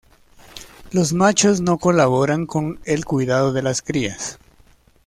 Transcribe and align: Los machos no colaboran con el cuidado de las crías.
Los 0.89 1.13
machos 1.13 1.61
no 1.61 1.77
colaboran 1.77 2.47
con 2.47 2.79
el 2.85 3.05
cuidado 3.05 3.53
de 3.53 3.61
las 3.61 3.83
crías. 3.83 4.39